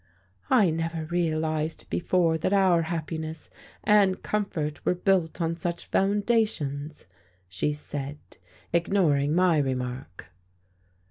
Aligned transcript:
"I 0.49 0.71
never 0.71 1.05
realized 1.05 1.87
before 1.91 2.35
that 2.39 2.53
our 2.53 2.81
happiness 2.81 3.51
and 3.83 4.23
comfort 4.23 4.83
were 4.83 4.95
built 4.95 5.39
on 5.39 5.53
such 5.55 5.85
foundations;" 5.85 7.05
she 7.47 7.71
said, 7.71 8.17
ignoring 8.73 9.35
my 9.35 9.59
remark. 9.59 10.31